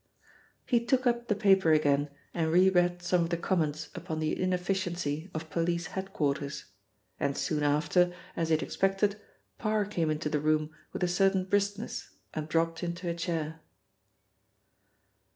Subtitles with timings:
[0.65, 4.41] He took up the paper again and re read some of the comments upon the
[4.41, 6.65] inefficiency of police head quarters,
[7.19, 9.21] and soon after, as he had expected,
[9.59, 13.61] Parr came into the room with a certain briskness and dropped into a chair.